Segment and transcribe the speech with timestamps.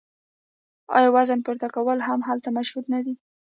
[0.97, 3.13] آیا وزنه پورته کول هم هلته مشهور نه دي؟